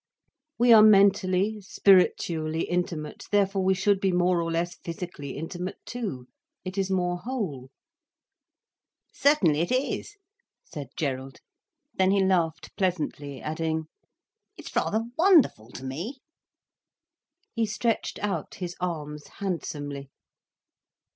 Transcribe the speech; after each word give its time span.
"We 0.57 0.73
are 0.73 0.81
mentally, 0.81 1.61
spiritually 1.61 2.63
intimate, 2.63 3.25
therefore 3.31 3.63
we 3.63 3.75
should 3.75 3.99
be 3.99 4.11
more 4.11 4.41
or 4.41 4.51
less 4.51 4.73
physically 4.77 5.37
intimate 5.37 5.77
too—it 5.85 6.75
is 6.75 6.89
more 6.89 7.19
whole." 7.19 7.69
"Certainly 9.13 9.61
it 9.61 9.71
is," 9.71 10.15
said 10.63 10.87
Gerald. 10.97 11.37
Then 11.93 12.09
he 12.09 12.25
laughed 12.25 12.75
pleasantly, 12.77 13.41
adding: 13.43 13.89
"It's 14.57 14.75
rather 14.75 15.03
wonderful 15.19 15.69
to 15.73 15.85
me." 15.85 16.17
He 17.53 17.67
stretched 17.67 18.17
out 18.23 18.55
his 18.55 18.75
arms 18.79 19.27
handsomely. 19.37 20.09